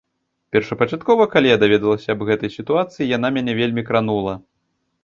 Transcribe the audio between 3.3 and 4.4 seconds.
мяне вельмі кранула.